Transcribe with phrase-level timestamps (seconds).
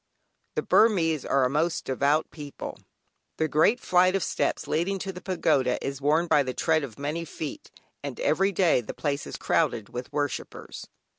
[0.55, 2.79] The Burmese are a most devout people;
[3.37, 6.97] the great flight of steps leading to the Pagoda is worn by the tread of
[6.97, 7.69] many feet,
[8.01, 10.87] and every day the place is crowded with worshippers.